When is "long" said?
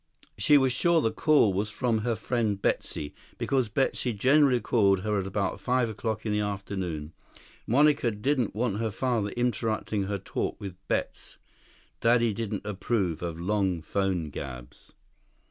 13.39-13.83